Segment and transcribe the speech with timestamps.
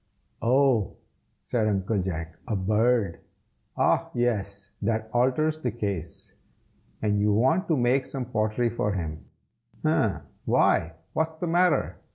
[0.41, 0.97] "Oh!"
[1.43, 3.19] said Uncle Jack; "a bird!
[3.77, 4.71] ah yes!
[4.81, 6.33] that alters the case.
[7.03, 9.25] And you want to make some pottery for him,
[9.85, 10.21] eh?
[10.45, 11.97] why, what's the matter?